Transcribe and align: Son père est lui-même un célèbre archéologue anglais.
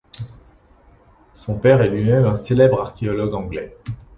Son 1.35 1.59
père 1.59 1.83
est 1.83 1.89
lui-même 1.89 2.25
un 2.25 2.35
célèbre 2.35 2.81
archéologue 2.81 3.35
anglais. 3.35 3.77